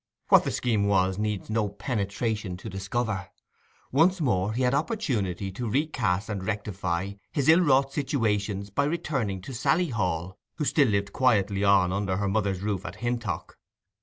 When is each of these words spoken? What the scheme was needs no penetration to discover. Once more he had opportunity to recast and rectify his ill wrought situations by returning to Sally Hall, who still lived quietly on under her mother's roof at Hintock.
What 0.29 0.45
the 0.45 0.49
scheme 0.51 0.87
was 0.87 1.19
needs 1.19 1.47
no 1.47 1.69
penetration 1.69 2.57
to 2.57 2.69
discover. 2.71 3.29
Once 3.91 4.19
more 4.19 4.51
he 4.53 4.63
had 4.63 4.73
opportunity 4.73 5.51
to 5.51 5.69
recast 5.69 6.27
and 6.27 6.43
rectify 6.43 7.11
his 7.31 7.47
ill 7.47 7.59
wrought 7.61 7.93
situations 7.93 8.71
by 8.71 8.85
returning 8.85 9.41
to 9.41 9.53
Sally 9.53 9.89
Hall, 9.89 10.39
who 10.55 10.65
still 10.65 10.87
lived 10.87 11.13
quietly 11.13 11.63
on 11.63 11.93
under 11.93 12.17
her 12.17 12.27
mother's 12.27 12.61
roof 12.61 12.83
at 12.83 12.95
Hintock. 12.95 13.59